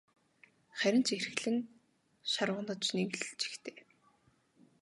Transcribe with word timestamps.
Харин 0.79 1.03
ч 1.07 1.09
эрхлэн 1.17 1.57
шарваганаж 2.31 2.85
нэг 2.97 3.11
л 3.19 3.25
жигтэй. 3.41 3.77